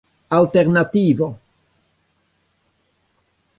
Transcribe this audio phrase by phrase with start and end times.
[0.37, 1.27] alternativo